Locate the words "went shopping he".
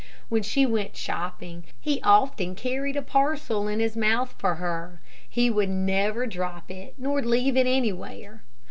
0.65-2.01